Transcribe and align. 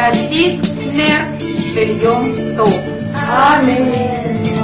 das 0.00 0.18
ist 0.44 0.96
mehr 0.96 1.20
für 1.74 1.88
Jom 2.02 2.56
Tov. 2.56 2.74
Amen. 3.14 3.86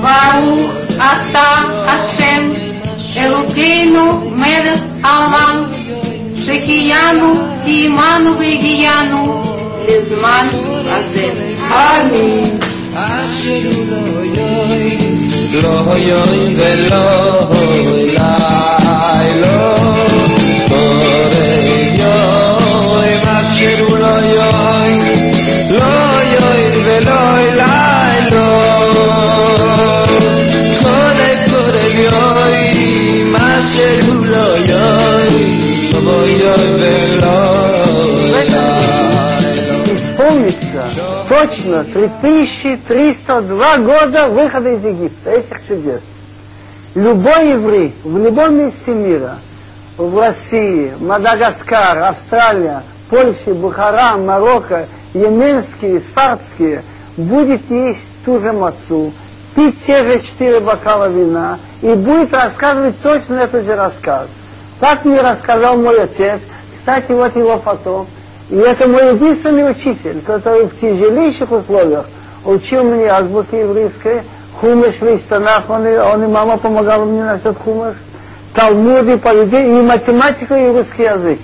Baruch 0.05 0.73
Ata 1.11 1.51
Hashem, 1.89 2.43
Elokeinu 3.23 4.05
Melech 4.43 4.85
Alam, 5.03 5.57
Shekiyanu, 6.45 7.29
Kiyimanu 7.65 8.31
Vigiyanu, 8.41 9.23
Lezman 9.87 10.49
Hazem. 10.91 11.37
Amen. 11.89 12.61
Asheru 12.97 13.75
lo 13.91 15.75
yoyim, 16.09 16.57
lo 16.91 17.05
yoyim. 17.85 18.76
دنیایی 31.97 32.97
точно 41.29 41.85
3302 41.85 43.79
года 43.79 44.29
выхода 44.29 44.71
из 44.71 44.85
Египта, 44.85 45.31
этих 45.31 45.67
чудес. 45.67 46.01
Любой 46.95 47.51
еврей 47.53 47.95
в 48.05 48.17
любом 48.17 48.57
месте 48.57 48.93
мира, 48.93 49.39
в 49.97 50.19
России, 50.19 50.93
Мадагаскар, 51.01 51.99
Австралия, 51.99 52.83
Польша, 53.11 53.55
Бухара, 53.55 54.17
Марокко, 54.17 54.87
Йеменские, 55.15 56.01
Сфарские, 56.01 56.83
будет 57.17 57.71
есть 57.71 58.01
ту 58.25 58.41
же 58.41 58.53
мацу, 58.53 59.13
пить 59.57 59.85
те 59.87 60.05
же 60.05 60.21
четыре 60.21 60.61
бокала 60.61 61.09
вина 61.09 61.59
и 61.81 61.89
будет 61.95 62.33
рассказывать 62.33 63.01
точно 63.03 63.37
этот 63.37 63.65
же 63.65 63.75
рассказ. 63.75 64.29
Так 64.79 65.05
мне 65.05 65.21
рассказал 65.21 65.79
мой 65.79 66.03
отец. 66.03 66.41
Кстати, 66.79 67.11
вот 67.13 67.35
его 67.35 67.59
фото. 67.59 68.07
И 68.51 68.57
это 68.57 68.87
мой 68.87 69.15
единственный 69.15 69.71
учитель, 69.71 70.21
который 70.25 70.67
в 70.67 70.79
тяжелейших 70.79 71.51
условиях 71.51 72.07
учил 72.45 72.85
мне 72.85 73.09
азбуки 73.09 73.57
еврейской, 73.57 74.23
хумыш 74.61 75.01
весь 75.01 75.23
Танах, 75.23 75.69
он 75.69 75.87
и, 75.87 75.97
он 75.97 76.23
и 76.23 76.27
мама 76.29 76.59
помогала 76.59 77.05
мне 77.05 77.25
насчет 77.25 77.57
хумыш, 77.59 77.97
талмуды, 78.55 79.17
поведение, 79.19 79.81
и 79.81 79.83
математику, 79.83 80.55
и 80.55 80.69
русский 80.69 81.03
язык. 81.03 81.41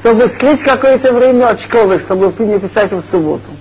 Чтобы 0.00 0.28
скрыть 0.28 0.62
какое-то 0.62 1.12
время 1.12 1.48
от 1.48 1.60
школы, 1.60 1.98
чтобы 2.00 2.32
не 2.44 2.58
писать 2.58 2.92
в 2.92 3.02
субботу. 3.10 3.51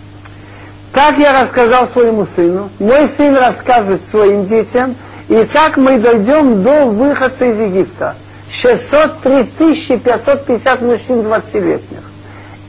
Так 0.93 1.17
я 1.17 1.41
рассказал 1.41 1.87
своему 1.87 2.25
сыну, 2.25 2.69
мой 2.79 3.07
сын 3.07 3.35
расскажет 3.35 4.01
своим 4.09 4.45
детям, 4.45 4.95
и 5.29 5.45
так 5.45 5.77
мы 5.77 5.97
дойдем 5.97 6.63
до 6.63 6.85
выходца 6.85 7.45
из 7.45 7.57
Египта. 7.57 8.15
603 8.51 9.97
550 9.97 10.81
мужчин 10.81 11.21
20-летних. 11.21 12.01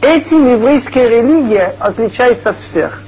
Этим 0.00 0.52
еврейская 0.52 1.08
религия 1.08 1.74
отличается 1.80 2.50
от 2.50 2.56
всех. 2.70 3.02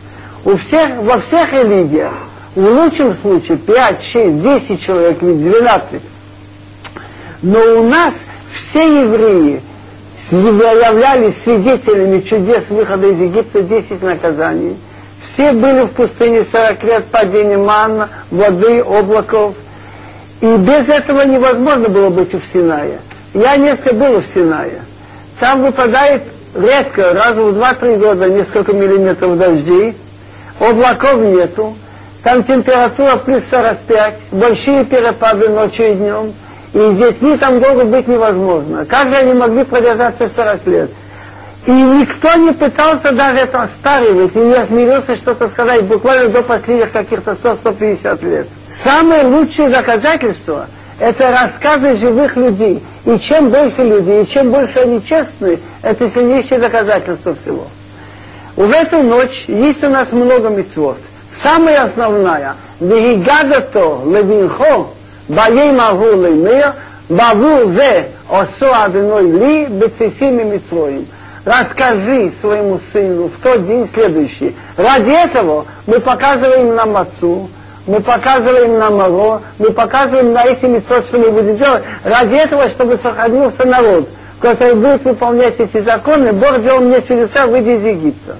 У 0.44 0.56
всех, 0.56 0.96
во 0.96 1.20
всех 1.20 1.52
религиях, 1.52 2.12
в 2.56 2.64
лучшем 2.64 3.16
случае 3.16 3.56
5, 3.58 4.02
6, 4.02 4.42
10 4.42 4.82
человек 4.82 5.22
или 5.22 5.34
12. 5.34 6.02
Но 7.42 7.60
у 7.78 7.88
нас 7.88 8.22
все 8.52 9.02
евреи 9.02 9.62
являлись 10.30 11.40
свидетелями 11.40 12.20
чудес 12.20 12.64
выхода 12.70 13.06
из 13.08 13.20
Египта 13.20 13.62
10 13.62 14.02
наказаний. 14.02 14.76
Все 15.26 15.52
были 15.52 15.82
в 15.82 15.88
пустыне 15.88 16.44
40 16.44 16.82
лет 16.84 17.04
падения 17.06 17.56
манна, 17.56 18.08
воды, 18.30 18.80
облаков. 18.80 19.54
И 20.40 20.56
без 20.56 20.88
этого 20.88 21.22
невозможно 21.22 21.88
было 21.88 22.10
быть 22.10 22.34
в 22.34 22.42
Синае. 22.52 22.98
Я 23.32 23.56
несколько 23.56 23.94
был 23.94 24.20
в 24.20 24.26
Синае. 24.26 24.82
Там 25.40 25.62
выпадает 25.62 26.22
редко, 26.54 27.14
раз 27.14 27.34
в 27.36 27.58
2-3 27.58 27.98
года 27.98 28.28
несколько 28.28 28.72
миллиметров 28.72 29.38
дождей, 29.38 29.96
облаков 30.60 31.16
нету, 31.20 31.74
там 32.22 32.44
температура 32.44 33.16
плюс 33.16 33.42
45, 33.50 34.14
большие 34.32 34.84
перепады 34.84 35.48
ночью 35.48 35.92
и 35.92 35.94
днем, 35.94 36.32
и 36.72 36.78
с 36.78 36.96
детьми 36.96 37.36
там 37.36 37.60
долго 37.60 37.84
быть 37.84 38.06
невозможно. 38.06 38.84
Как 38.84 39.08
же 39.08 39.16
они 39.16 39.34
могли 39.34 39.64
продержаться 39.64 40.30
40 40.34 40.66
лет? 40.66 40.90
И 41.66 41.72
никто 41.72 42.34
не 42.34 42.52
пытался 42.52 43.12
даже 43.12 43.38
это 43.38 43.62
оспаривать, 43.62 44.36
и 44.36 44.38
не 44.38 44.54
осмелился 44.54 45.16
что-то 45.16 45.48
сказать 45.48 45.84
буквально 45.84 46.28
до 46.28 46.42
последних 46.42 46.92
каких-то 46.92 47.32
100-150 47.42 48.24
лет. 48.28 48.48
Самое 48.70 49.24
лучшее 49.24 49.70
доказательство– 49.70 50.66
это 50.98 51.30
рассказы 51.30 51.96
живых 51.96 52.36
людей. 52.36 52.82
И 53.06 53.18
чем 53.18 53.48
больше 53.48 53.82
людей, 53.82 54.24
и 54.24 54.28
чем 54.28 54.50
больше 54.50 54.80
они 54.80 55.02
честны, 55.02 55.58
это 55.80 56.10
сильнейшее 56.10 56.60
доказательство 56.60 57.34
всего. 57.42 57.66
В 58.56 58.70
эту 58.70 59.02
ночь 59.02 59.44
есть 59.48 59.82
у 59.82 59.88
нас 59.88 60.12
много 60.12 60.50
мецвод. 60.50 60.98
Самая 61.42 61.84
основная– 61.84 62.56
«Вегигадато 62.80 64.00
левинхо 64.04 64.88
баей 65.28 65.72
магу 65.72 66.12
леймея 66.12 66.74
баву 67.08 67.70
зе 67.70 68.08
осо 68.28 68.84
аденой 68.84 69.30
ли 69.30 69.66
бецесими 69.66 70.42
митроим». 70.42 71.06
Расскажи 71.44 72.32
своему 72.40 72.80
сыну 72.92 73.28
в 73.28 73.42
тот 73.42 73.66
день 73.66 73.86
следующий. 73.86 74.56
Ради 74.76 75.10
этого 75.10 75.66
мы 75.86 76.00
показываем 76.00 76.74
нам 76.74 76.96
отцу, 76.96 77.50
мы 77.86 78.00
показываем 78.00 78.78
на 78.78 78.88
Маро, 78.88 79.42
мы 79.58 79.70
показываем 79.70 80.32
на 80.32 80.42
эти 80.44 80.64
митцвот, 80.64 81.04
что 81.06 81.18
мы 81.18 81.30
будем 81.30 81.58
делать, 81.58 81.82
ради 82.02 82.34
этого, 82.34 82.70
чтобы 82.70 82.98
сохранился 83.02 83.66
народ, 83.66 84.08
который 84.40 84.74
будет 84.74 85.04
выполнять 85.04 85.60
эти 85.60 85.82
законы, 85.82 86.32
Бог 86.32 86.62
делал 86.62 86.80
мне 86.80 87.02
чудеса, 87.02 87.46
выйдя 87.46 87.76
из 87.76 87.84
Египта. 87.84 88.36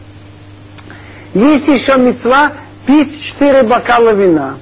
Есть 1.35 1.69
еще 1.69 1.97
мецва 1.97 2.53
пить 2.87 3.23
четыре 3.23 3.65
бокала 3.65 4.11
вина. 4.11 4.55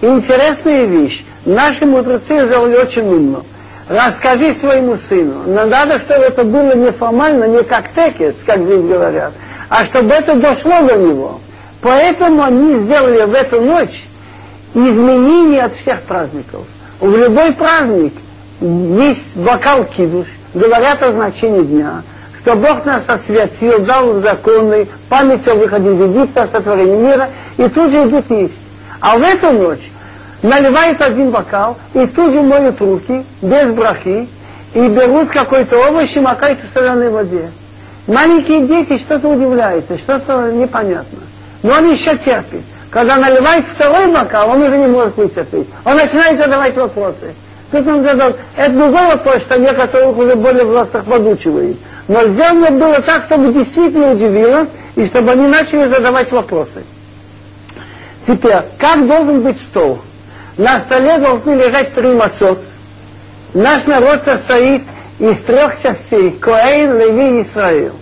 Интересная 0.00 0.84
вещь, 0.84 1.24
наши 1.44 1.86
мудрецы 1.86 2.44
сделали 2.46 2.76
очень 2.76 3.06
умно. 3.06 3.44
Расскажи 3.88 4.54
своему 4.54 4.96
сыну, 5.08 5.42
но 5.46 5.66
надо, 5.66 5.98
чтобы 6.00 6.24
это 6.24 6.42
было 6.42 6.74
не 6.74 6.90
формально, 6.90 7.44
не 7.44 7.62
как 7.62 7.90
текес, 7.94 8.34
как 8.46 8.64
здесь 8.64 8.80
говорят, 8.80 9.32
а 9.68 9.84
чтобы 9.84 10.14
это 10.14 10.36
дошло 10.36 10.80
до 10.88 10.96
него. 10.96 11.40
Поэтому 11.82 12.42
они 12.42 12.80
сделали 12.80 13.24
в 13.24 13.34
эту 13.34 13.60
ночь 13.60 14.04
изменение 14.72 15.64
от 15.64 15.74
всех 15.76 16.00
праздников. 16.02 16.62
В 16.98 17.14
любой 17.14 17.52
праздник 17.52 18.14
есть 18.60 19.36
бокал 19.36 19.84
кидуш, 19.84 20.28
говорят 20.54 21.02
о 21.02 21.12
значении 21.12 21.62
дня, 21.62 22.02
что 22.40 22.56
Бог 22.56 22.86
нас 22.86 23.02
освятил, 23.06 23.80
дал 23.80 24.20
законы, 24.20 24.86
память 25.10 25.46
о 25.46 25.54
выходе 25.56 25.92
из 25.92 26.00
Египта, 26.00 26.48
сотворении 26.50 26.96
мира, 26.96 27.28
и 27.58 27.68
тут 27.68 27.90
же 27.90 28.04
идут 28.04 28.30
есть. 28.30 28.54
А 29.00 29.18
в 29.18 29.22
эту 29.22 29.50
ночь 29.50 29.90
наливают 30.44 31.00
один 31.00 31.30
бокал, 31.30 31.76
и 31.94 32.06
тут 32.06 32.32
же 32.32 32.42
моют 32.42 32.80
руки, 32.80 33.24
без 33.42 33.72
брахи, 33.72 34.28
и 34.74 34.88
берут 34.88 35.30
какой-то 35.30 35.88
овощ 35.88 36.14
и 36.14 36.20
макают 36.20 36.58
в 36.60 36.72
соленой 36.72 37.10
воде. 37.10 37.50
Маленькие 38.06 38.66
дети 38.66 38.98
что-то 38.98 39.28
удивляются, 39.28 39.96
что-то 39.96 40.52
непонятно. 40.52 41.20
Но 41.62 41.72
он 41.72 41.92
еще 41.92 42.16
терпит. 42.18 42.60
Когда 42.90 43.16
наливает 43.16 43.64
второй 43.74 44.06
бокал, 44.12 44.50
он 44.50 44.62
уже 44.62 44.76
не 44.76 44.86
может 44.86 45.16
вытерпеть. 45.16 45.66
Он 45.84 45.96
начинает 45.96 46.38
задавать 46.38 46.76
вопросы. 46.76 47.34
Тут 47.72 47.86
он 47.88 48.02
задал, 48.02 48.34
это 48.56 48.72
другой 48.72 49.06
вопрос, 49.06 49.36
что 49.42 49.58
некоторых 49.58 50.16
уже 50.16 50.36
более 50.36 50.64
властных 50.64 51.04
подучивает. 51.04 51.78
Но 52.06 52.22
сделано 52.26 52.70
было 52.70 53.00
так, 53.00 53.24
чтобы 53.24 53.52
действительно 53.52 54.12
удивило, 54.12 54.66
и 54.94 55.06
чтобы 55.06 55.32
они 55.32 55.48
начали 55.48 55.88
задавать 55.88 56.30
вопросы. 56.30 56.84
Теперь, 58.26 58.58
как 58.78 59.06
должен 59.06 59.40
быть 59.40 59.60
стол? 59.60 60.00
На 60.56 60.80
столе 60.80 61.18
должны 61.18 61.54
лежать 61.54 61.94
три 61.94 62.12
мацот. 62.12 62.60
Наш 63.54 63.86
народ 63.86 64.22
состоит 64.24 64.82
из 65.18 65.38
трех 65.40 65.82
частей. 65.82 66.30
Коэйн, 66.30 66.96
Леви 66.96 67.38
и 67.38 67.42
Исраил. 67.42 67.94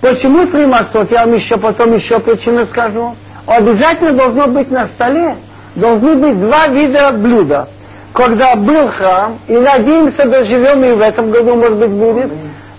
Почему 0.00 0.46
три 0.46 0.64
мацот? 0.64 1.10
Я 1.10 1.26
вам 1.26 1.34
еще 1.34 1.58
потом 1.58 1.94
еще 1.94 2.18
причину 2.20 2.64
скажу. 2.66 3.14
Обязательно 3.46 4.12
должно 4.12 4.46
быть 4.46 4.70
на 4.70 4.86
столе, 4.86 5.36
должны 5.74 6.14
быть 6.14 6.40
два 6.40 6.68
вида 6.68 7.12
блюда. 7.12 7.68
Когда 8.12 8.56
был 8.56 8.88
храм, 8.88 9.38
и 9.46 9.52
надеемся, 9.52 10.26
доживем 10.26 10.84
и 10.84 10.92
в 10.92 11.00
этом 11.00 11.30
году, 11.30 11.54
может 11.54 11.76
быть, 11.76 11.90
будет, 11.90 12.30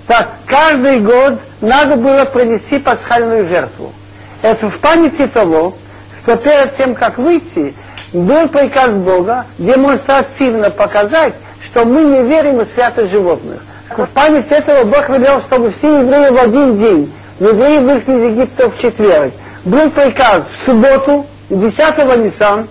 так 0.07 0.29
каждый 0.45 0.99
год 0.99 1.39
надо 1.61 1.95
было 1.95 2.25
принести 2.25 2.79
пасхальную 2.79 3.47
жертву. 3.47 3.93
Это 4.41 4.69
в 4.69 4.77
памяти 4.79 5.27
того, 5.27 5.75
что 6.23 6.35
перед 6.35 6.75
тем, 6.75 6.95
как 6.95 7.17
выйти, 7.17 7.73
был 8.13 8.47
приказ 8.49 8.91
Бога 8.91 9.45
демонстративно 9.57 10.69
показать, 10.69 11.33
что 11.65 11.85
мы 11.85 12.03
не 12.03 12.23
верим 12.23 12.59
в 12.59 12.67
святость 12.73 13.11
животных. 13.11 13.59
В 13.95 14.05
память 14.07 14.51
этого 14.51 14.83
Бог 14.83 15.09
велел, 15.09 15.41
чтобы 15.41 15.71
все 15.71 15.99
евреи 15.99 16.29
в 16.29 16.37
один 16.37 16.77
день, 16.77 17.13
евреи 17.39 17.79
вышли 17.79 18.13
из 18.13 18.31
Египта 18.31 18.69
в 18.69 18.79
четверг. 18.79 19.33
Был 19.65 19.89
приказ 19.91 20.43
в 20.61 20.65
субботу, 20.65 21.25
10 21.49 22.17
Нисан, 22.17 22.67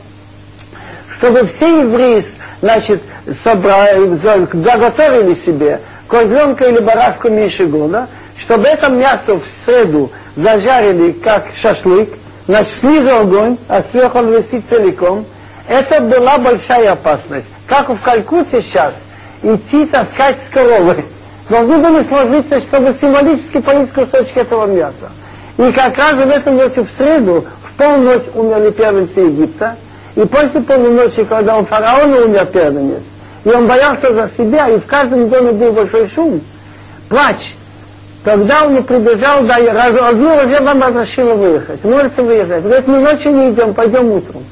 чтобы 1.18 1.46
все 1.46 1.80
евреи 1.80 2.24
значит, 2.62 3.02
собрали, 3.42 4.14
заготовили 4.52 5.34
себе 5.34 5.80
козленка 6.08 6.64
или 6.64 6.80
барашку 6.80 7.28
меньше 7.28 7.66
года, 7.66 8.08
чтобы 8.42 8.66
это 8.66 8.88
мясо 8.88 9.36
в 9.36 9.42
среду 9.64 10.10
зажарили 10.36 11.12
как 11.12 11.46
шашлык, 11.60 12.10
значит, 12.50 12.74
снизу 12.74 13.16
огонь, 13.16 13.56
а 13.68 13.82
сверху 13.90 14.18
он 14.18 14.32
висит 14.32 14.64
целиком. 14.68 15.24
Это 15.68 16.00
была 16.00 16.38
большая 16.38 16.92
опасность. 16.92 17.46
Как 17.66 17.88
в 17.88 18.00
Калькутте 18.00 18.62
сейчас, 18.62 18.94
идти 19.42 19.86
таскать 19.86 20.36
с 20.46 20.52
коровой. 20.52 21.04
Должны 21.48 21.78
были 21.78 22.02
сложиться, 22.02 22.60
чтобы 22.60 22.94
символически 23.00 23.60
поесть 23.60 23.92
кусочки 23.92 24.38
этого 24.38 24.66
мяса. 24.66 25.10
И 25.58 25.72
как 25.72 25.96
раз 25.96 26.14
в 26.14 26.28
этом 26.28 26.56
ночью 26.56 26.84
в 26.84 26.90
среду, 26.90 27.44
в 27.62 27.76
полночь 27.76 28.22
умерли 28.34 28.70
первенцы 28.70 29.20
Египта, 29.20 29.76
и 30.16 30.20
после 30.24 30.60
полуночи, 30.60 31.24
когда 31.24 31.56
у 31.56 31.64
фараона 31.64 32.24
умер 32.24 32.46
первенец, 32.46 33.02
и 33.44 33.48
он 33.48 33.66
боялся 33.66 34.12
за 34.12 34.30
себя, 34.36 34.68
и 34.68 34.78
в 34.78 34.86
каждом 34.86 35.28
доме 35.28 35.52
был 35.52 35.72
большой 35.72 36.08
шум, 36.08 36.40
плач, 37.08 37.54
тогда 38.24 38.64
он 38.64 38.74
не 38.74 38.82
прибежал, 38.82 39.42
да, 39.44 39.56
одну 40.08 40.36
вам 40.62 40.82
разрешила 40.82 41.34
выехать. 41.34 41.84
Можете 41.84 42.22
выехать. 42.22 42.62
Говорит, 42.62 42.86
мы 42.86 43.00
ночью 43.00 43.32
не 43.32 43.50
идем, 43.50 43.74
пойдем 43.74 44.10
утром. 44.10 44.44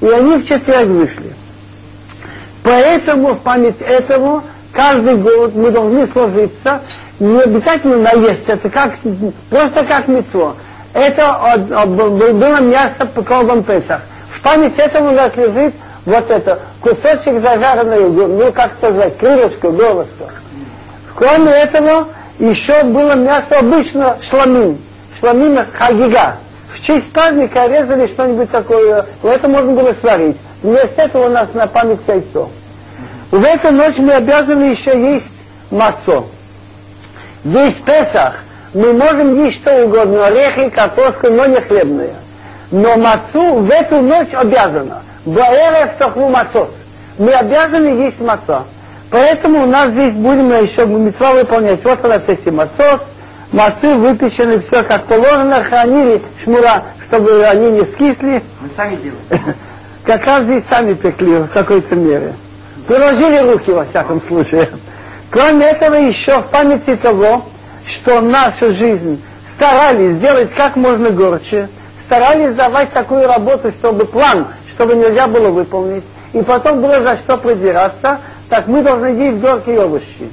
И 0.00 0.06
они 0.06 0.36
в 0.36 0.46
четверг 0.46 0.88
вышли. 0.88 1.32
Поэтому 2.62 3.34
в 3.34 3.40
память 3.40 3.80
этого 3.80 4.42
каждый 4.72 5.16
год 5.16 5.54
мы 5.54 5.70
должны 5.70 6.06
сложиться, 6.08 6.80
не 7.18 7.40
обязательно 7.40 7.98
наесть, 7.98 8.48
это 8.48 8.68
как, 8.68 8.92
просто 9.50 9.84
как 9.84 10.08
мецо. 10.08 10.56
Это 10.92 11.56
было 11.56 12.60
мясо 12.60 13.06
по 13.14 13.22
колбам 13.22 13.62
Песах. 13.62 14.02
В 14.36 14.40
память 14.42 14.78
этого 14.78 15.10
у 15.10 15.14
нас 15.14 15.34
лежит 15.36 15.74
вот 16.04 16.30
это, 16.30 16.58
кусочек 16.80 17.40
зажаренной, 17.40 18.10
ну 18.10 18.52
как 18.52 18.72
сказать, 18.78 19.16
крылышко, 19.18 19.70
горлышко. 19.70 20.30
Кроме 21.14 21.52
этого, 21.52 22.08
еще 22.38 22.82
было 22.84 23.14
мясо 23.14 23.58
обычно 23.58 24.16
шламин, 24.28 24.78
шламин 25.20 25.60
хагига. 25.72 26.36
В 26.74 26.84
честь 26.84 27.12
праздника 27.12 27.66
резали 27.66 28.06
что-нибудь 28.08 28.50
такое, 28.50 29.06
это 29.22 29.48
можно 29.48 29.72
было 29.72 29.94
сварить. 30.00 30.36
Вместо 30.62 31.02
этого 31.02 31.26
у 31.26 31.30
нас 31.30 31.52
на 31.54 31.66
память 31.66 32.00
яйцо. 32.06 32.48
В 33.30 33.44
эту 33.44 33.70
ночь 33.72 33.98
мы 33.98 34.12
обязаны 34.12 34.64
еще 34.64 35.14
есть 35.14 35.30
мацо. 35.70 36.26
Весь 37.44 37.74
Песах 37.74 38.36
мы 38.74 38.92
можем 38.92 39.44
есть 39.44 39.58
что 39.58 39.84
угодно, 39.84 40.26
орехи, 40.26 40.70
картошку, 40.70 41.28
но 41.28 41.46
не 41.46 41.60
хлебные. 41.60 42.14
Но 42.70 42.96
мацу 42.96 43.54
в 43.58 43.70
эту 43.70 44.00
ночь 44.00 44.32
обязана. 44.32 45.02
Баэрев 45.26 45.96
тохну 45.98 46.30
мацот. 46.30 46.70
Мы 47.18 47.32
обязаны 47.32 48.02
есть 48.04 48.20
маца. 48.20 48.64
Поэтому 49.12 49.64
у 49.64 49.66
нас 49.66 49.90
здесь 49.90 50.14
будем 50.14 50.48
еще 50.48 50.86
митцва 50.86 51.34
выполнять. 51.34 51.84
Вот 51.84 52.02
нас 52.02 52.22
эти 52.26 52.48
мацот, 52.48 53.02
мацы 53.52 53.94
выпечены, 53.94 54.58
все 54.60 54.82
как 54.82 55.04
положено, 55.04 55.62
хранили 55.62 56.22
шмура, 56.42 56.82
чтобы 57.06 57.44
они 57.44 57.72
не 57.72 57.84
скисли. 57.84 58.42
Мы 58.62 58.70
сами 58.74 58.96
делаем. 58.96 59.54
Как 60.04 60.24
раз 60.24 60.44
здесь 60.44 60.64
сами 60.68 60.94
пекли 60.94 61.36
в 61.36 61.48
какой-то 61.48 61.94
мере. 61.94 62.32
Приложили 62.88 63.52
руки 63.52 63.70
во 63.70 63.84
всяком 63.84 64.20
случае. 64.22 64.68
Кроме 65.30 65.66
этого, 65.66 65.94
еще 65.94 66.40
в 66.40 66.46
памяти 66.46 66.96
того, 66.96 67.44
что 67.84 68.20
нашу 68.22 68.74
жизнь 68.74 69.22
старались 69.54 70.16
сделать 70.16 70.50
как 70.56 70.74
можно 70.76 71.10
горче, 71.10 71.68
старались 72.06 72.56
давать 72.56 72.90
такую 72.92 73.28
работу, 73.28 73.72
чтобы 73.78 74.06
план, 74.06 74.46
чтобы 74.74 74.94
нельзя 74.94 75.28
было 75.28 75.50
выполнить, 75.50 76.02
и 76.32 76.42
потом 76.42 76.80
было 76.80 77.00
за 77.02 77.18
что 77.18 77.36
продираться, 77.36 78.18
так 78.52 78.66
мы 78.66 78.82
должны 78.82 79.06
есть 79.06 79.38
горькие 79.38 79.80
овощи. 79.80 80.30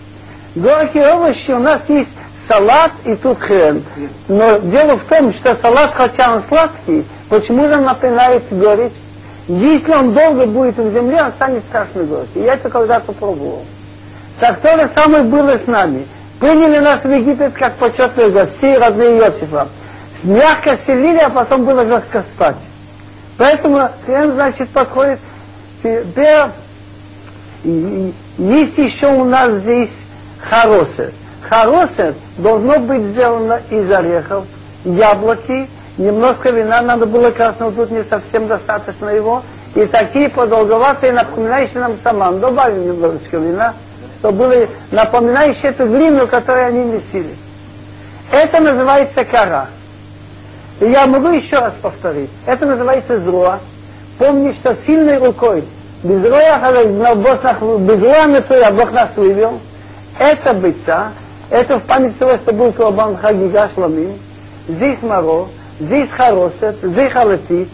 Горькие 0.54 1.08
овощи 1.14 1.52
у 1.52 1.60
нас 1.60 1.80
есть 1.88 2.10
салат 2.50 2.92
и 3.06 3.16
тут 3.16 3.40
хрен. 3.40 3.82
Но 4.28 4.58
дело 4.58 4.98
в 4.98 5.06
том, 5.06 5.34
что 5.36 5.56
салат, 5.56 5.94
хотя 5.94 6.36
он 6.36 6.44
сладкий, 6.50 7.06
почему 7.30 7.70
же 7.70 7.78
напоминает 7.78 8.44
горечь? 8.52 8.92
Если 9.48 9.94
он 9.94 10.12
долго 10.12 10.46
будет 10.48 10.76
в 10.76 10.92
земле, 10.92 11.24
он 11.24 11.32
станет 11.32 11.64
страшно 11.70 12.04
горький. 12.04 12.42
Я 12.42 12.56
это 12.56 12.70
когда-то 12.70 13.14
пробовал. 13.14 13.64
Так 14.42 14.60
то 14.60 14.78
же 14.78 14.90
самое 14.94 15.24
было 15.24 15.58
с 15.58 15.66
нами. 15.66 16.06
Приняли 16.42 16.80
нас 16.80 17.02
в 17.02 17.10
Египет 17.10 17.54
как 17.54 17.76
почетные 17.76 18.32
гостей, 18.32 18.78
родные 18.78 19.18
Иосифа. 19.18 19.70
Мягко 20.24 20.78
селили, 20.86 21.20
а 21.20 21.30
потом 21.30 21.64
было 21.64 21.86
жестко 21.86 22.26
спать. 22.36 22.58
Поэтому 23.38 23.88
хрен, 24.06 24.34
значит, 24.34 24.68
подходит. 24.72 25.20
Теперь 25.82 26.48
есть 27.64 28.78
еще 28.78 29.08
у 29.08 29.24
нас 29.26 29.52
здесь 29.62 29.90
хоросет. 30.40 31.14
Хоросет 31.42 32.16
должно 32.38 32.80
быть 32.80 33.02
сделано 33.02 33.60
из 33.70 33.90
орехов, 33.92 34.46
яблоки, 34.86 35.68
немножко 35.98 36.52
вина, 36.52 36.82
надо 36.82 37.06
было 37.06 37.32
красного, 37.32 37.72
тут 37.72 37.92
не 37.92 38.04
совсем 38.04 38.48
достаточно 38.48 39.10
его. 39.10 39.44
И 39.76 39.86
такие 39.86 40.30
продолговатые, 40.30 41.12
напоминающие 41.12 41.80
нам 41.80 41.96
саман. 42.04 42.40
Добавим 42.40 42.88
немножечко 42.88 43.38
вина, 43.38 43.74
чтобы 44.20 44.38
было 44.46 44.68
напоминающие 44.92 45.72
эту 45.72 45.86
глину, 45.86 46.28
которую 46.28 46.68
они 46.68 46.84
месили. 46.86 47.36
Это 48.32 48.60
называется 48.60 49.24
кара. 49.26 49.68
И 50.80 50.86
я 50.86 51.06
могу 51.08 51.30
еще 51.30 51.60
раз 51.60 51.74
повторить. 51.82 52.30
Это 52.46 52.66
называется 52.66 53.20
зруа. 53.20 53.60
Помни, 54.18 54.54
что 54.54 54.76
сильной 54.86 55.18
рукой, 55.18 55.64
без 56.04 56.24
роя, 56.24 56.58
без 57.80 58.02
роя, 58.02 58.72
Бог 58.72 58.92
нас 58.92 59.10
вывел. 59.16 59.60
Это 60.18 60.54
быца, 60.54 61.12
это 61.50 61.80
в 61.80 61.84
память 61.84 62.18
того, 62.18 62.38
что 62.38 62.54
был 62.54 62.72
Корбан 62.72 63.18
Хагига 63.18 63.70
Шламим. 63.74 64.14
Здесь 64.68 65.02
моро, 65.02 65.48
здесь 65.80 66.10
хоросет, 66.10 66.78
здесь 66.82 67.12
халатит. 67.12 67.70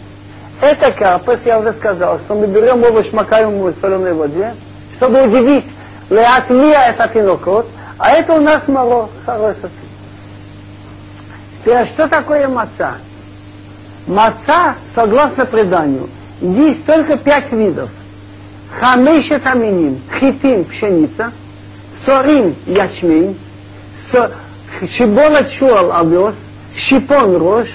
Это 0.62 0.92
капас, 0.92 1.40
я 1.44 1.60
уже 1.60 1.74
сказал, 1.74 2.20
что 2.20 2.36
мы 2.36 2.48
берем 2.48 2.84
овощ, 2.84 3.12
макаем 3.12 3.56
его 3.56 3.68
в 3.68 3.76
соленой 3.82 4.14
воде, 4.14 4.54
чтобы 4.96 5.24
удивить 5.24 5.66
леатмия 6.10 6.90
это 6.90 7.10
тинокот, 7.14 7.68
а 7.98 8.12
это 8.12 8.34
у 8.34 8.40
нас 8.40 8.62
моро, 8.68 9.10
хоросет. 9.26 9.72
Теперь, 11.62 11.88
что 11.88 12.08
такое 12.08 12.48
маца? 12.48 12.94
Маца, 14.08 14.76
согласно 14.94 15.46
преданию, 15.46 16.08
есть 16.40 16.86
только 16.86 17.18
пять 17.18 17.52
видов. 17.52 17.90
Хамешет 18.80 19.46
аминим, 19.48 20.00
хитин, 20.20 20.66
пшеница, 20.66 21.32
сорим, 22.06 22.54
ячмень, 22.66 23.38
шибона 24.98 25.46
чуал, 25.58 25.94
овес, 25.94 26.36
шипон, 26.76 27.38
рожь, 27.38 27.74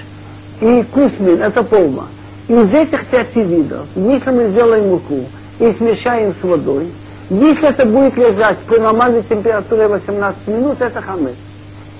и 0.60 0.84
кусмин, 0.92 1.40
это 1.42 1.62
полма. 1.62 2.06
Из 2.48 2.74
этих 2.74 3.06
пяти 3.06 3.42
видов, 3.42 3.86
если 3.96 4.30
мы 4.30 4.50
сделаем 4.50 4.90
муку 4.90 5.24
и 5.58 5.72
смешаем 5.72 6.34
с 6.38 6.44
водой, 6.44 6.92
если 7.30 7.68
это 7.68 7.86
будет 7.86 8.16
лежать 8.18 8.58
при 8.58 8.78
нормальной 8.78 9.22
температуре 9.22 9.86
18 9.88 10.48
минут, 10.48 10.82
это 10.82 11.00
хамец. 11.00 11.36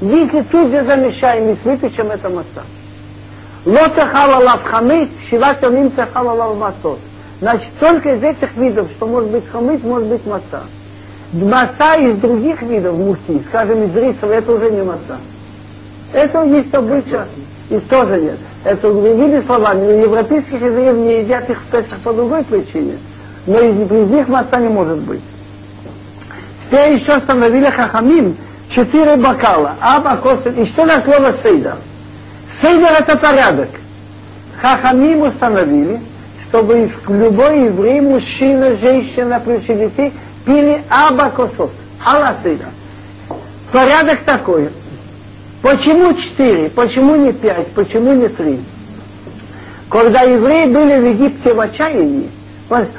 Если 0.03 0.43
тут 0.43 0.71
же 0.71 0.85
замешаем 0.85 1.51
и 1.51 1.57
выпечем, 1.65 2.11
это 2.11 2.29
маца. 2.29 2.65
Лота 3.65 4.07
халалав 4.07 4.63
хамец, 4.65 5.09
шиват 5.31 5.63
ямим 5.63 5.91
халалав 6.13 6.59
масот. 6.59 6.99
Значит, 7.41 7.71
только 7.79 8.15
из 8.15 8.23
этих 8.23 8.55
видов, 8.57 8.89
что 8.97 9.07
может 9.07 9.31
быть 9.31 9.49
хамец, 9.51 9.81
может 9.83 10.09
быть 10.09 10.27
маца. 10.27 10.63
Маца 11.33 11.97
из 11.97 12.19
других 12.19 12.61
видов 12.63 12.97
муки, 12.97 13.43
скажем, 13.49 13.85
из 13.85 13.97
рисовой, 13.97 14.37
это 14.37 14.53
уже 14.53 14.71
не 14.71 14.83
маца. 14.83 15.19
Это 16.13 16.43
есть 16.45 16.75
обычай, 16.75 17.21
и 17.71 17.79
тоже 17.79 18.21
нет. 18.21 18.39
Это 18.65 18.93
другими 18.93 19.43
словами, 19.47 19.87
у 19.87 20.03
европейских 20.03 20.61
евреев 20.61 20.97
не 20.97 21.23
едят 21.23 21.49
их 21.49 21.59
в 21.61 21.99
по 22.03 22.13
другой 22.13 22.45
причине. 22.45 22.99
Но 23.47 23.59
из, 23.59 23.91
из 23.91 24.11
них 24.11 24.29
маца 24.29 24.57
не 24.59 24.69
может 24.69 24.99
быть. 24.99 25.23
Теперь 26.67 26.93
еще 26.93 27.17
установили 27.17 27.71
хахамим 27.71 28.37
четыре 28.69 29.17
бокала, 29.17 29.75
аба, 29.81 30.17
косет, 30.17 30.57
и 30.59 30.67
что 30.67 30.85
на 30.85 31.01
слово 31.03 31.35
сейдер? 31.43 31.77
Сейдер 32.61 32.93
это 32.93 33.17
порядок. 33.17 33.69
Хахамим 34.61 35.23
установили, 35.23 36.01
чтобы 36.51 36.91
любой 37.07 37.67
еврей, 37.67 38.01
мужчина, 38.01 38.77
женщина, 38.77 39.41
плюс 39.41 39.63
детей, 39.63 40.13
пили 40.45 40.83
аба 40.91 41.31
косот, 41.31 41.71
ала 42.05 42.35
сейдер. 42.43 42.67
Порядок 43.71 44.19
такой. 44.25 44.69
Почему 45.63 46.13
четыре? 46.15 46.69
Почему 46.71 47.15
не 47.15 47.33
пять? 47.33 47.69
Почему 47.69 48.15
не 48.15 48.27
три? 48.29 48.59
Когда 49.89 50.23
евреи 50.23 50.67
были 50.67 50.99
в 50.99 51.05
Египте 51.15 51.55
в 51.55 51.61
отчаянии, 51.61 52.29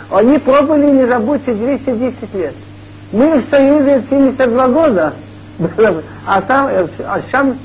они 0.10 0.38
пробовали 0.38 0.86
не 0.86 1.06
забудьте 1.06 1.54
210 1.54 2.34
лет. 2.34 2.54
Мы 3.12 3.42
в 3.42 3.50
Союзе 3.50 4.04
72 4.10 4.68
года, 4.70 5.14
а 6.26 6.42
там, 6.42 6.70
а 7.00 7.22
там 7.32 7.58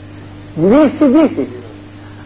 210. 0.57 1.49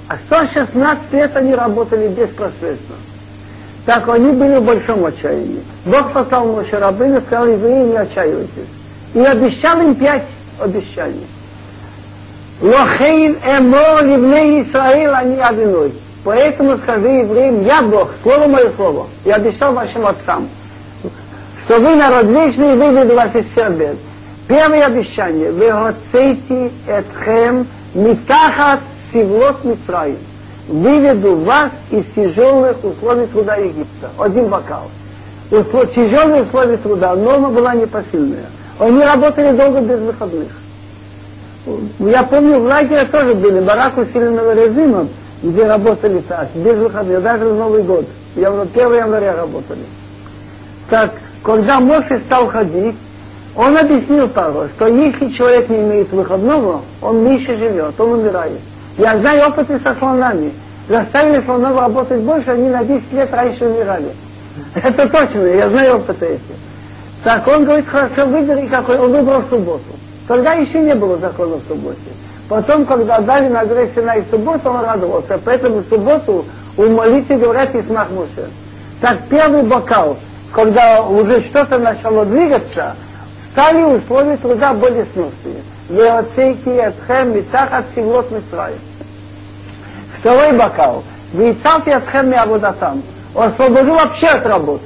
А 0.08 0.16
116 0.26 1.12
лет 1.12 1.36
они 1.36 1.54
работали 1.54 2.08
беспросветно. 2.08 2.96
Так 3.86 4.08
они 4.08 4.32
были 4.32 4.56
в 4.56 4.64
большом 4.64 5.04
отчаянии. 5.04 5.62
Бог 5.86 6.12
послал 6.12 6.46
Моше 6.52 6.78
Рабын 6.78 7.16
и 7.16 7.20
сказал, 7.20 7.46
евреи, 7.46 7.86
не 7.86 7.96
отчаивайтесь. 7.96 8.68
И 9.14 9.20
обещал 9.20 9.80
им 9.80 9.94
пять 9.94 10.26
обещаний. 10.58 11.26
Лохейн 12.60 13.38
эмо 13.42 14.02
ливней 14.02 14.62
Исраил, 14.62 15.14
они 15.14 15.36
одиной. 15.36 15.92
Поэтому 16.24 16.76
скажи 16.76 17.08
евреям, 17.08 17.64
я 17.64 17.80
Бог, 17.80 18.10
слово 18.22 18.46
мое 18.46 18.70
слово. 18.76 19.06
Я 19.24 19.36
обещал 19.36 19.72
вашим 19.72 20.06
отцам, 20.06 20.48
что 21.64 21.78
вы 21.78 21.94
народ 21.96 22.26
вечный 22.26 22.74
и 22.74 22.76
выведу 22.76 23.14
вас 23.14 23.34
из 23.34 23.46
всех 23.52 23.72
бед. 23.72 23.96
Первое 24.46 24.84
обещание. 24.84 25.50
Вы 25.50 25.68
отцейте 25.70 26.70
этхем 26.86 27.66
митахат 27.94 28.80
сивлот 29.12 29.64
Митраим. 29.64 30.18
Выведу 30.68 31.36
вас 31.36 31.70
из 31.90 32.04
тяжелых 32.14 32.76
условий 32.84 33.26
труда 33.26 33.56
Египта. 33.56 34.10
Один 34.18 34.48
бокал. 34.48 34.84
Услов, 35.50 35.92
тяжелые 35.94 36.42
условия 36.42 36.76
труда. 36.76 37.14
Норма 37.16 37.50
была 37.50 37.74
непосильная. 37.74 38.46
Они 38.78 39.02
работали 39.02 39.56
долго 39.56 39.80
без 39.80 39.98
выходных. 39.98 40.48
Я 41.98 42.22
помню, 42.22 42.58
в 42.58 42.64
лагере 42.64 43.04
тоже 43.04 43.34
были 43.34 43.60
барак 43.60 43.98
усиленного 43.98 44.54
режима, 44.54 45.08
где 45.42 45.66
работали 45.66 46.22
так, 46.26 46.48
без 46.54 46.76
выходных, 46.76 47.22
даже 47.22 47.44
в 47.46 47.54
Новый 47.54 47.82
год. 47.82 48.06
Я 48.36 48.50
в 48.50 48.60
1 48.60 48.74
января 48.94 49.34
работали. 49.36 49.84
Так, 50.88 51.12
когда 51.42 51.80
Моше 51.80 52.20
стал 52.26 52.46
ходить, 52.46 52.96
он 53.56 53.76
объяснил 53.76 54.28
пару, 54.28 54.68
что 54.76 54.86
если 54.86 55.30
человек 55.32 55.68
не 55.68 55.80
имеет 55.80 56.12
выходного, 56.12 56.80
он 57.02 57.24
меньше 57.24 57.56
живет, 57.56 57.98
он 57.98 58.12
умирает. 58.20 58.60
Я 59.00 59.16
знаю 59.16 59.48
опыты 59.48 59.80
со 59.82 59.94
слонами. 59.94 60.52
Заставили 60.86 61.42
слонов 61.46 61.74
работать 61.74 62.20
больше, 62.20 62.50
они 62.50 62.68
на 62.68 62.84
10 62.84 63.12
лет 63.12 63.32
раньше 63.32 63.64
умирали. 63.64 64.10
Это 64.74 65.08
точно, 65.08 65.46
я 65.46 65.70
знаю 65.70 65.96
опыты 65.96 66.26
эти. 66.26 66.60
Так 67.24 67.48
он 67.48 67.64
говорит, 67.64 67.88
хорошо, 67.88 68.26
выбери 68.26 68.66
какой. 68.66 68.98
Он 68.98 69.10
выбрал 69.10 69.42
субботу. 69.48 69.84
Тогда 70.28 70.52
еще 70.52 70.80
не 70.80 70.94
было 70.94 71.16
закона 71.16 71.56
в 71.56 71.62
субботе. 71.66 71.98
Потом, 72.50 72.84
когда 72.84 73.20
дали 73.20 73.48
на 73.48 73.64
горе 73.64 73.90
Синай 73.94 74.22
субботу, 74.30 74.68
он 74.68 74.84
радовался. 74.84 75.38
Поэтому 75.42 75.78
в 75.78 75.88
субботу 75.88 76.44
у 76.76 76.82
молитвы 76.86 77.38
говорят 77.38 77.74
Исмах 77.74 78.10
Муше. 78.10 78.50
Так 79.00 79.16
первый 79.30 79.62
бокал, 79.62 80.18
когда 80.52 81.02
уже 81.02 81.42
что-то 81.44 81.78
начало 81.78 82.26
двигаться, 82.26 82.94
стали 83.52 83.82
условия 83.82 84.36
труда 84.36 84.74
более 84.74 85.06
сносные. 85.14 85.62
Веоцейки 85.88 86.68
Эдхем 86.68 87.34
Митах 87.34 87.72
от 87.72 87.84
Сивлот 87.94 88.30
Мисраим. 88.30 88.76
Второй 90.20 90.52
бокал. 90.52 91.02
Вейцалти 91.32 91.88
Эдхем 91.88 92.30
Миаводатам. 92.30 93.02
Он 93.34 93.48
освободил 93.48 93.94
вообще 93.94 94.26
от 94.26 94.46
работы. 94.46 94.84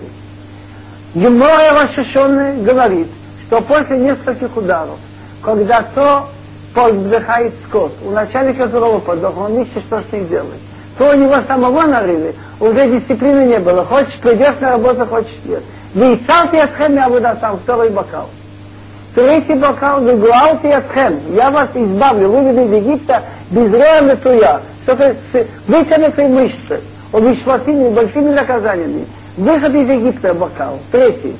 Гемора 1.15 1.73
Рашишонный 1.73 2.63
говорит, 2.63 3.09
что 3.47 3.61
после 3.61 3.99
нескольких 3.99 4.57
ударов, 4.57 4.99
когда 5.43 5.83
то 5.95 6.29
подвдыхает 6.75 7.53
скот, 7.67 7.93
у 8.05 8.11
начальника 8.11 8.65
которого 8.65 8.99
подох, 8.99 9.37
он 9.39 9.63
ищет, 9.63 9.83
что 9.87 10.03
с 10.03 10.13
ним 10.13 10.29
делать, 10.29 10.61
то 10.99 11.11
у 11.11 11.15
него 11.15 11.37
самого 11.47 11.83
нарыли, 11.83 12.35
уже 12.61 12.91
дисциплины 12.91 13.45
не 13.47 13.59
было. 13.59 13.85
Хочешь, 13.85 14.15
придешь 14.21 14.61
на 14.61 14.71
работу, 14.71 15.07
хочешь 15.07 15.39
нет. 15.45 15.63
Вейцалти 15.95 16.57
Эдхем 16.57 16.95
Миаводатам. 16.95 17.59
Второй 17.59 17.91
бокал. 17.91 18.29
Третий 19.15 19.55
бокал 19.55 20.01
Гуалти 20.01 20.67
Атхем. 20.67 21.21
Я 21.35 21.51
вас 21.51 21.69
избавлю, 21.75 22.29
выведу 22.29 22.65
из 22.65 22.83
Египта 22.83 23.23
без 23.51 23.73
роя 23.73 24.01
метуя. 24.01 24.61
Что-то 24.85 25.17
с 25.33 25.47
вытянутой 25.67 26.29
мышцы, 26.29 26.81
обещватыми 27.13 27.89
большими 27.89 28.31
наказаниями. 28.31 29.07
Выход 29.37 29.75
из 29.75 29.89
Египта 29.89 30.33
бокал. 30.33 30.79
Третий. 30.93 31.37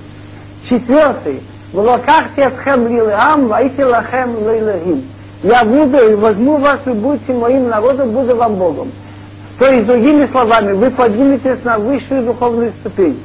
Четвертый. 0.69 1.41
Влакахте 1.73 2.47
Атхем 2.47 2.89
лилеам, 2.89 3.49
ваити 3.49 3.83
лахем 3.83 4.37
лилахим. 4.41 5.05
Я 5.43 5.65
буду 5.65 6.19
возьму 6.19 6.57
вас 6.57 6.81
и 6.87 6.91
будете 6.91 7.33
моим 7.33 7.69
народом, 7.69 8.11
буду 8.11 8.35
вам 8.35 8.55
Богом. 8.57 8.91
То 9.59 9.71
есть, 9.71 9.87
другими 9.87 10.27
словами, 10.27 10.73
вы 10.73 10.91
подниметесь 10.91 11.63
на 11.65 11.79
высшую 11.79 12.25
духовную 12.25 12.73
ступень 12.81 13.19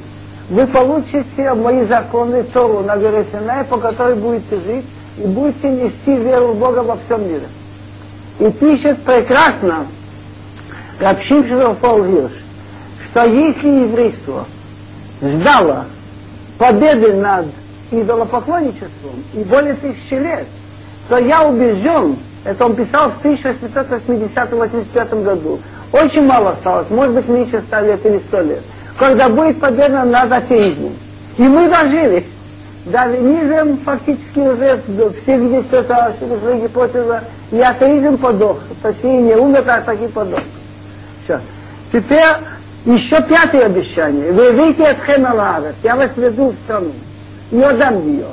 вы 0.50 0.66
получите 0.66 1.54
мои 1.54 1.86
законы 1.86 2.44
Тору 2.44 2.80
на 2.82 2.98
горе 2.98 3.26
Синай, 3.32 3.64
по 3.66 3.78
которой 3.78 4.16
будете 4.16 4.60
жить, 4.60 4.86
и 5.18 5.28
будете 5.28 5.70
нести 5.70 6.16
веру 6.18 6.54
в 6.54 6.58
Бога 6.58 6.80
во 6.80 6.98
всем 7.06 7.28
мире. 7.28 7.48
И 8.40 8.50
пишет 8.52 9.00
прекрасно 9.04 9.86
Рабшим 11.00 11.48
Шилофол 11.48 12.04
Вирш, 12.04 12.32
что 13.10 13.26
если 13.26 13.68
еврейство 13.68 14.46
ждало 15.22 15.86
победы 16.58 17.14
над 17.14 17.46
идолопоклонничеством 17.92 19.24
и 19.34 19.44
более 19.44 19.76
тысячи 19.76 20.14
лет, 20.14 20.46
то 21.08 21.18
я 21.18 21.48
убежден, 21.48 22.18
это 22.44 22.66
он 22.66 22.76
писал 22.76 23.12
в 23.12 23.26
1880-85 23.26 25.24
году, 25.24 25.60
очень 25.92 26.26
мало 26.26 26.52
осталось, 26.52 26.90
может 26.90 27.16
быть 27.16 27.28
меньше 27.28 27.64
100 27.68 27.80
лет 27.82 28.06
или 28.06 28.20
100 28.20 28.42
лет– 28.42 28.62
когда 29.00 29.30
будет 29.30 29.60
победа 29.60 30.04
над 30.04 30.32
атеизмом. 30.32 30.94
И 31.38 31.44
мы 31.44 31.70
дожили. 31.70 32.26
Дарвинизм 32.86 33.78
фактически 33.84 34.40
уже 34.40 34.80
все 35.22 35.38
видят, 35.38 35.66
что 35.68 35.78
это 35.78 36.16
гипотеза, 36.62 37.24
и 37.52 37.60
атеизм 37.62 38.18
подох. 38.18 38.60
Точнее, 38.82 39.22
не 39.22 39.36
умер, 39.36 39.64
а 39.68 39.82
таки 39.82 40.08
подох. 40.08 40.42
Все. 41.30 41.40
Теперь 41.92 42.24
еще 42.86 43.22
пятое 43.22 43.66
обещание. 43.66 44.32
Вы 44.32 44.52
выйдете 44.52 44.86
от 44.88 44.98
Хеналарес, 45.06 45.76
я 45.84 45.96
вас 45.96 46.10
веду 46.16 46.50
в 46.50 46.56
страну, 46.64 46.92
не 47.52 47.64
отдам 47.64 48.02
ее. 48.08 48.26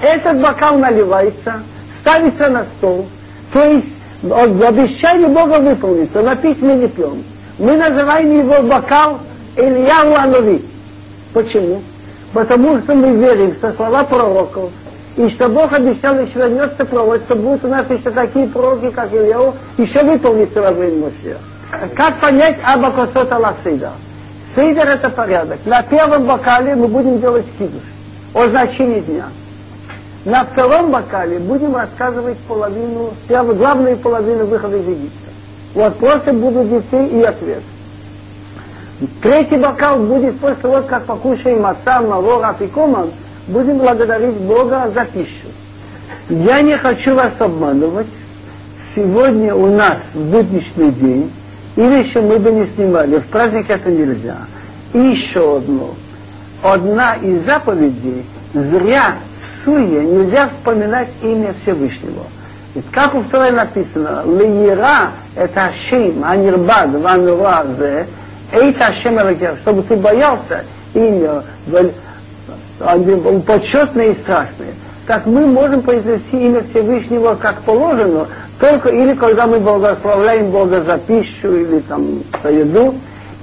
Этот 0.00 0.40
бокал 0.40 0.78
наливается, 0.78 1.62
ставится 2.00 2.48
на 2.48 2.64
стол, 2.76 3.06
то 3.52 3.64
есть 3.64 3.88
обещание 4.22 5.28
Бога 5.28 5.58
выполнится, 5.58 6.22
напить 6.22 6.60
мы 6.62 6.74
не 6.74 6.88
пьем. 6.88 7.24
Мы 7.58 7.76
называем 7.76 8.38
его 8.38 8.62
бокал 8.62 9.18
Ильяу 9.56 10.14
Анови. 10.14 10.62
Почему? 11.32 11.82
Потому 12.32 12.78
что 12.80 12.94
мы 12.94 13.16
верим 13.16 13.54
со 13.60 13.72
слова 13.72 14.04
пророков, 14.04 14.70
и 15.16 15.28
что 15.30 15.48
Бог 15.48 15.72
обещал, 15.72 16.18
еще 16.18 16.34
вернется 16.34 16.84
что 16.84 17.36
будут 17.36 17.64
у 17.64 17.68
нас 17.68 17.86
еще 17.88 18.10
такие 18.10 18.46
пророки, 18.46 18.90
как 18.90 19.12
Ильяу, 19.12 19.54
еще 19.78 20.02
выполнится 20.02 20.60
во 20.60 20.72
время 20.72 21.06
Моше. 21.06 21.36
Как 21.94 22.16
понять 22.20 22.58
Абакосот 22.64 23.30
Аласида? 23.32 23.92
Сейдер 24.54 24.88
это 24.88 25.10
порядок. 25.10 25.58
На 25.64 25.82
первом 25.82 26.24
бокале 26.24 26.74
мы 26.74 26.88
будем 26.88 27.20
делать 27.20 27.46
кидуш, 27.58 27.82
о 28.34 28.48
значении 28.48 29.00
дня. 29.00 29.24
На 30.24 30.44
втором 30.44 30.90
бокале 30.90 31.38
будем 31.38 31.76
рассказывать 31.76 32.38
половину, 32.38 33.12
главную 33.28 33.96
половину 33.96 34.46
выхода 34.46 34.76
из 34.76 34.86
Египта. 34.86 35.30
Вопросы 35.74 36.32
будут 36.32 36.70
детей 36.70 37.08
и 37.08 37.22
ответ. 37.22 37.62
Третий 39.20 39.56
бокал 39.56 39.98
будет 39.98 40.38
после 40.38 40.56
того, 40.56 40.82
как 40.82 41.04
покушаем 41.04 41.66
отца, 41.66 42.00
малого, 42.00 42.48
апикома, 42.48 43.08
будем 43.48 43.78
благодарить 43.78 44.36
Бога 44.36 44.90
за 44.94 45.04
пищу. 45.04 45.48
Я 46.28 46.62
не 46.62 46.76
хочу 46.76 47.14
вас 47.14 47.32
обманывать. 47.38 48.06
Сегодня 48.94 49.54
у 49.54 49.66
нас 49.66 49.98
будничный 50.14 50.92
день, 50.92 51.32
или 51.76 52.08
еще 52.08 52.20
мы 52.20 52.38
бы 52.38 52.52
не 52.52 52.66
снимали, 52.74 53.18
в 53.18 53.26
праздник 53.26 53.68
это 53.68 53.90
нельзя. 53.90 54.36
И 54.92 54.98
еще 54.98 55.56
одно. 55.56 55.90
Одна 56.62 57.14
из 57.16 57.44
заповедей, 57.44 58.24
зря 58.52 59.16
в 59.62 59.64
суе 59.64 60.04
нельзя 60.04 60.48
вспоминать 60.48 61.08
имя 61.22 61.54
Всевышнего. 61.62 62.24
Ведь 62.74 62.90
как 62.90 63.14
у 63.14 63.22
второй 63.22 63.50
написано, 63.50 64.22
Леера 64.24 65.10
это 65.36 65.66
Ашим, 65.66 66.24
Анирбад, 66.24 66.90
Ванура, 66.90 67.66
Эйта 68.52 68.86
Ашем 68.86 69.20
Элокер, 69.20 69.56
чтобы 69.62 69.82
ты 69.82 69.96
боялся 69.96 70.64
имя, 70.94 71.42
почетное 73.46 74.06
и 74.06 74.14
страшное. 74.14 74.74
Так 75.06 75.26
мы 75.26 75.46
можем 75.46 75.82
произнести 75.82 76.46
имя 76.46 76.62
Всевышнего 76.70 77.34
как 77.34 77.60
положено, 77.62 78.26
только 78.60 78.88
или 78.88 79.14
когда 79.14 79.46
мы 79.46 79.58
благословляем 79.58 80.50
Бога 80.50 80.82
за 80.82 80.98
пищу 80.98 81.54
или 81.54 81.80
там 81.80 82.22
за 82.42 82.50
еду, 82.50 82.94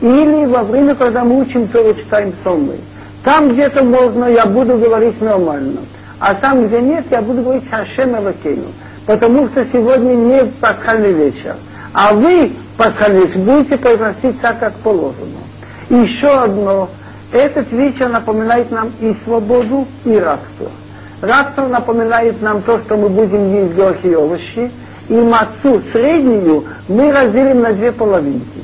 или 0.01 0.45
во 0.45 0.63
время, 0.63 0.95
когда 0.95 1.23
мы 1.23 1.41
учим 1.41 1.67
Тору, 1.67 1.93
читаем 1.93 2.31
псалмы. 2.31 2.77
Там 3.23 3.53
где-то 3.53 3.83
можно, 3.83 4.25
я 4.25 4.45
буду 4.45 4.77
говорить 4.77 5.21
нормально. 5.21 5.81
А 6.19 6.33
там, 6.33 6.67
где 6.67 6.81
нет, 6.81 7.05
я 7.11 7.21
буду 7.21 7.41
говорить 7.43 7.69
Хашем 7.69 8.15
Элокейну. 8.15 8.67
Потому 9.05 9.47
что 9.49 9.65
сегодня 9.71 10.13
не 10.13 10.45
пасхальный 10.59 11.11
вечер. 11.11 11.55
А 11.93 12.13
вы 12.13 12.51
пасхалит, 12.77 13.35
будете 13.35 13.77
произносить 13.77 14.39
так, 14.41 14.59
как 14.59 14.73
положено. 14.75 15.39
Еще 15.89 16.29
одно, 16.29 16.89
этот 17.31 17.71
вечер 17.71 18.09
напоминает 18.09 18.71
нам 18.71 18.91
и 19.01 19.13
свободу, 19.23 19.87
и 20.05 20.17
рабство. 20.17 20.69
Рабство 21.21 21.67
напоминает 21.67 22.41
нам 22.41 22.61
то, 22.61 22.79
что 22.79 22.97
мы 22.97 23.09
будем 23.09 23.53
есть 23.53 23.75
горохи 23.75 24.07
и 24.07 24.15
овощи, 24.15 24.71
и 25.11 25.13
мацу 25.13 25.81
среднюю 25.91 26.63
мы 26.87 27.11
разделим 27.11 27.61
на 27.61 27.73
две 27.73 27.91
половинки. 27.91 28.61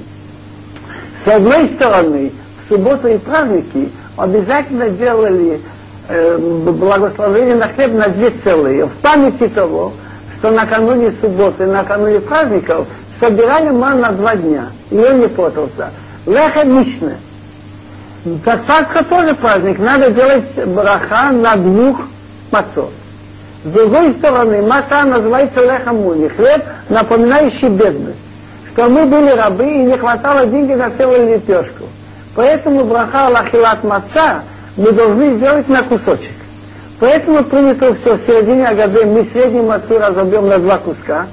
С 1.26 1.28
одной 1.28 1.68
стороны, 1.68 2.32
в 2.64 2.74
субботу 2.74 3.10
и 3.10 3.18
праздники 3.18 3.92
обязательно 4.16 4.90
делали 4.90 5.60
э, 6.08 6.38
благословение 6.38 7.56
на 7.56 7.68
хлеб 7.68 7.92
на 7.92 8.08
две 8.08 8.30
целые. 8.30 8.86
В 8.86 8.94
памяти 9.02 9.50
того, 9.50 9.92
что 10.40 10.52
накануне 10.52 11.12
субботы, 11.20 11.66
накануне 11.66 12.22
праздников 12.22 12.88
собирали 13.20 13.70
ман 13.70 14.00
на 14.00 14.12
два 14.12 14.38
дня, 14.38 14.68
и 14.90 14.98
он 14.98 15.20
не 15.20 15.28
портился. 15.28 15.92
Леха 16.26 16.64
лично. 16.64 17.16
Как 18.46 18.64
Пасха 18.64 19.04
тоже 19.04 19.36
праздник, 19.36 19.80
надо 19.80 20.12
делать 20.12 20.46
браха 20.66 21.32
на 21.32 21.58
двух 21.58 22.04
мацот. 22.52 22.92
Другой 23.74 24.14
стороны, 24.14 24.62
маца 24.62 25.04
называется 25.04 25.62
лехамуни, 25.62 26.30
хлеб, 26.30 26.64
напоминающий 26.88 27.68
бедность. 27.68 28.18
Что 28.72 28.88
мы 28.88 29.06
были 29.06 29.32
рабы 29.32 29.66
и 29.66 29.84
не 29.84 29.98
хватало 29.98 30.46
деньги 30.46 30.74
на 30.74 30.90
целую 30.92 31.34
лепешку. 31.34 31.84
Поэтому 32.36 32.86
браха 32.86 33.28
лахилат 33.30 33.84
маца 33.84 34.44
мы 34.78 34.92
должны 34.92 35.36
сделать 35.36 35.68
на 35.68 35.84
кусочек. 35.84 36.32
Поэтому 37.00 37.44
принято 37.44 37.94
все 37.96 38.16
в 38.16 38.26
середине 38.26 38.70
агады, 38.70 39.06
мы 39.06 39.26
среднюю 39.26 39.66
мацу 39.66 40.00
разобьем 40.00 40.48
на 40.48 40.60
два 40.60 40.78
куска, 40.78 41.28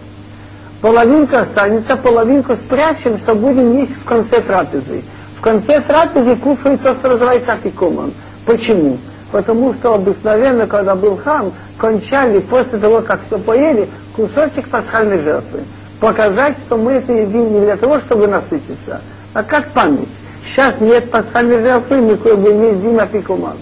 половинка 0.81 1.43
останется, 1.43 1.97
половинку 1.97 2.57
спрячем, 2.57 3.19
что 3.19 3.35
будем 3.35 3.79
есть 3.79 3.97
в 3.97 4.05
конце 4.05 4.41
трапезы. 4.41 5.03
В 5.39 5.41
конце 5.41 5.81
трапезы 5.81 6.37
кушает 6.37 6.83
то, 6.83 6.95
что 6.95 7.11
называется 7.11 7.53
афикумом. 7.53 8.13
Почему? 8.45 8.99
Потому 9.35 9.75
что 9.75 9.95
обыкновенно, 9.95 10.65
когда 10.69 10.95
был 10.95 11.17
хам, 11.17 11.53
кончали 11.77 12.39
после 12.39 12.79
того, 12.79 13.01
как 13.01 13.19
все 13.27 13.37
поели, 13.37 13.89
кусочек 14.15 14.69
пасхальной 14.69 15.21
жертвы. 15.23 15.63
Показать, 15.99 16.55
что 16.65 16.77
мы 16.77 16.93
это 16.93 17.13
едим 17.13 17.53
не 17.53 17.59
для 17.63 17.77
того, 17.77 17.99
чтобы 17.99 18.29
насытиться, 18.29 19.01
а 19.33 19.43
как 19.43 19.67
память. 19.71 20.07
Сейчас 20.47 20.81
нет 20.81 21.11
пасхальной 21.11 21.61
жертвы, 21.63 21.97
мы 21.97 22.13
не 22.13 22.71
едим 22.79 23.01
афикуман. 23.01 23.57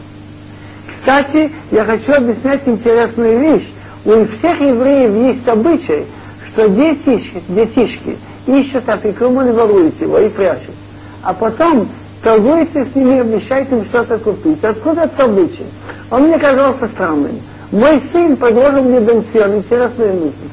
Кстати, 0.91 1.51
я 1.71 1.87
хочу 1.87 2.13
объяснять 2.13 2.61
интересную 2.67 3.39
вещь. 3.39 3.73
У 4.05 4.27
всех 4.27 4.61
евреев 4.61 5.15
есть 5.35 5.49
обычай, 5.49 6.05
что 6.53 6.69
детишки, 6.69 7.43
детишки 7.49 8.19
ищут 8.47 8.87
афикуман 8.91 9.49
и 9.49 9.53
воруют 9.53 9.99
его 10.03 10.19
и 10.19 10.29
прячут. 10.29 10.75
А 11.23 11.33
потом 11.33 11.89
торгуете 12.23 12.85
с 12.85 12.95
ними, 12.95 13.21
обещаете 13.21 13.77
им 13.77 13.85
что-то 13.85 14.19
купить. 14.19 14.63
Откуда 14.65 15.03
это 15.03 15.25
обычай? 15.25 15.67
Он 16.11 16.23
мне 16.23 16.39
казался 16.39 16.89
странным. 16.89 17.41
Мой 17.71 18.03
сын 18.13 18.37
предложил 18.37 18.83
мне 18.83 19.01
бенсион, 19.01 19.57
интересную 19.57 20.15
мысль. 20.15 20.51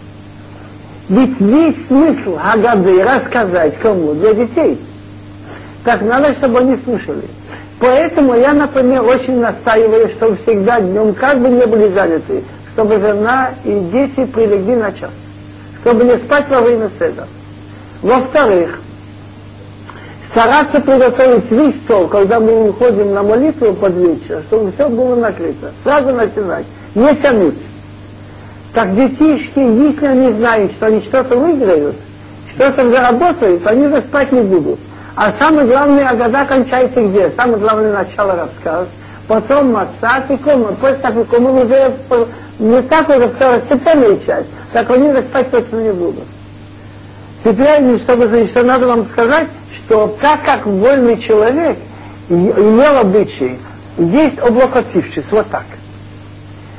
Ведь 1.10 1.39
весь 1.41 1.88
смысл 1.88 2.38
Агады 2.41 3.03
рассказать 3.03 3.77
кому? 3.79 4.13
Для 4.13 4.34
детей. 4.34 4.79
Так 5.84 6.01
надо, 6.01 6.34
чтобы 6.36 6.60
они 6.60 6.77
слушали. 6.84 7.23
Поэтому 7.79 8.36
я, 8.36 8.53
например, 8.53 9.03
очень 9.03 9.39
настаиваю, 9.39 10.10
чтобы 10.10 10.38
всегда 10.38 10.82
днем 10.82 11.13
как 11.13 11.39
бы 11.39 11.49
не 11.49 11.65
были 11.65 11.89
заняты, 11.89 12.43
чтобы 12.73 12.99
жена 12.99 13.51
и 13.63 13.79
дети 13.91 14.25
прилегли 14.25 14.75
на 14.75 14.91
час, 14.91 15.12
чтобы 15.82 16.03
не 16.03 16.17
спать 16.17 16.49
во 16.49 16.62
время 16.62 16.89
седа. 16.99 17.25
Во-вторых, 18.01 18.79
стараться 20.31 20.79
приготовить 20.79 21.49
весь 21.51 21.75
стол, 21.75 22.07
когда 22.07 22.39
мы 22.39 22.69
уходим 22.69 23.13
на 23.13 23.23
молитву 23.23 23.73
под 23.73 23.93
вечер, 23.95 24.43
чтобы 24.47 24.71
все 24.71 24.87
было 24.87 25.15
накрыто. 25.15 25.71
Сразу 25.83 26.13
начинать, 26.13 26.65
не 26.95 27.15
тянуть. 27.15 27.55
Так 28.73 28.95
детишки, 28.95 29.59
если 29.59 30.05
они 30.05 30.31
знают, 30.33 30.71
что 30.73 30.85
они 30.85 31.01
что-то 31.01 31.35
выиграют, 31.35 31.95
что-то 32.53 32.89
заработают, 32.91 33.65
они 33.65 33.87
же 33.87 34.01
спать 34.01 34.31
не 34.31 34.41
будут. 34.41 34.79
А 35.15 35.33
самое 35.39 35.67
главное, 35.67 36.07
Агада 36.07 36.45
кончается 36.45 37.01
где? 37.01 37.31
Самое 37.35 37.57
главное 37.57 37.91
начало 37.91 38.35
рассказ. 38.35 38.87
Потом 39.27 39.73
маца, 39.73 40.23
фикума. 40.27 40.73
После 40.79 41.11
фикума 41.11 41.51
уже 41.61 41.93
не 42.59 42.81
так 42.83 43.09
уже 43.09 43.27
второстепенная 43.27 44.17
часть. 44.25 44.47
Так 44.71 44.89
они 44.91 45.11
же 45.11 45.21
спать 45.21 45.49
точно 45.49 45.77
не 45.77 45.91
будут. 45.91 46.25
Теперь, 47.43 47.99
чтобы, 47.99 48.47
что 48.47 48.63
надо 48.63 48.87
вам 48.87 49.07
сказать, 49.11 49.47
что 49.89 50.15
так 50.21 50.43
как 50.43 50.67
вольный 50.67 51.19
человек 51.19 51.75
имел 52.30 52.99
обычай, 52.99 53.58
есть 53.97 54.38
облокотившись, 54.38 55.25
вот 55.32 55.47
так. 55.49 55.65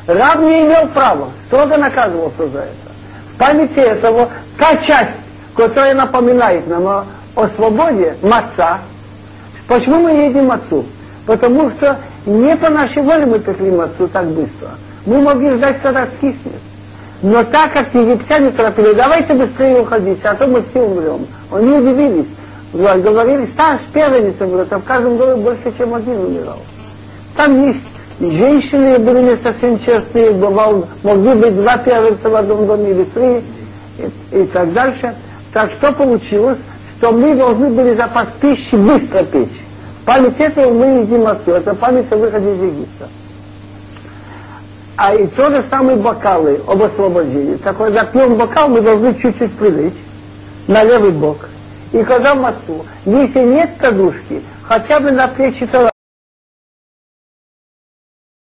Раб 0.07 0.38
не 0.38 0.62
имел 0.62 0.87
права, 0.88 1.29
строго 1.49 1.77
наказывался 1.77 2.49
за 2.49 2.61
это. 2.61 2.90
В 3.35 3.37
памяти 3.37 3.81
этого 3.81 4.29
та 4.57 4.77
часть, 4.77 5.18
которая 5.57 5.94
напоминает 5.94 6.68
нам 6.68 6.87
о, 6.87 7.05
о 7.35 7.49
свободе, 7.49 8.14
маца. 8.23 8.79
Почему 9.66 10.03
мы 10.03 10.11
едим 10.29 10.46
мацу? 10.46 10.87
Потому 11.27 11.70
что 11.70 11.99
не 12.27 12.57
по 12.57 12.70
нашей 12.70 13.03
воле 13.03 13.27
мы 13.27 13.40
пекли 13.40 13.73
мацу 13.73 14.07
так 14.07 14.27
быстро. 14.27 14.68
Мы 15.05 15.20
могли 15.20 15.51
ждать, 15.51 15.83
когда 15.83 16.07
скиснет. 16.07 16.61
Но 17.23 17.42
так 17.42 17.73
как 17.73 17.92
египтяне 17.92 18.53
торопили, 18.53 18.92
давайте 18.94 19.35
быстрее 19.35 19.81
уходить, 19.81 20.25
а 20.25 20.35
то 20.35 20.46
мы 20.46 20.62
все 20.70 20.81
умрем. 20.81 21.27
Они 21.51 21.73
удивились 21.73 22.27
говорили, 22.72 23.46
старш 23.46 23.80
первенницам, 23.92 24.48
говорят, 24.48 24.72
а 24.72 24.78
в 24.78 24.85
каждом 24.85 25.16
доме 25.16 25.37
больше, 25.37 25.72
чем 25.76 25.94
один 25.94 26.20
умирал. 26.20 26.59
Там 27.37 27.66
есть 27.66 27.80
женщины 28.20 28.98
были 28.98 29.30
не 29.30 29.37
совсем 29.37 29.78
честные, 29.80 30.30
бывал, 30.33 30.87
могли 31.02 31.35
быть 31.35 31.56
два 31.56 31.78
первенца 31.78 32.28
в 32.28 32.35
одном 32.35 32.66
доме 32.66 32.90
или 32.90 33.04
три, 33.04 33.42
и, 33.98 34.40
и 34.42 34.46
так 34.46 34.72
дальше. 34.72 35.14
Так 35.52 35.72
что 35.72 35.92
получилось, 35.92 36.59
что 36.98 37.12
мы 37.12 37.35
должны 37.35 37.70
были 37.70 37.94
запас 37.94 38.28
пищи 38.40 38.74
быстро 38.76 39.24
печь. 39.24 39.48
Память 40.04 40.38
этого 40.38 40.72
мы 40.72 41.00
едим 41.00 41.26
отцу, 41.26 41.52
это 41.52 41.74
память 41.74 42.12
о 42.12 42.16
выходе 42.16 42.54
из 42.54 42.62
Египта. 42.62 43.09
А 44.96 45.14
и 45.14 45.26
то 45.28 45.50
же 45.50 45.64
самое 45.70 45.96
бокалы 45.96 46.61
об 46.66 46.83
освобождении. 46.83 47.56
Так 47.56 47.78
когда 47.78 48.04
пьем 48.04 48.35
бокал, 48.35 48.68
мы 48.68 48.83
должны 48.83 49.14
чуть-чуть 49.14 49.52
прилечь 49.52 49.94
на 50.68 50.85
левый 50.85 51.11
бок– 51.11 51.48
и 51.92 52.03
когда 52.05 52.35
мацу, 52.35 52.87
если 53.05 53.40
нет 53.40 53.70
кадушки, 53.79 54.42
хотя 54.62 55.00
бы 55.00 55.11
на 55.11 55.29
плечи 55.29 55.66